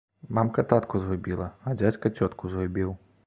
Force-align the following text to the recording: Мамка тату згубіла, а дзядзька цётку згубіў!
Мамка 0.37 0.63
тату 0.71 1.01
згубіла, 1.03 1.49
а 1.69 1.75
дзядзька 1.81 2.13
цётку 2.17 2.53
згубіў! 2.57 2.99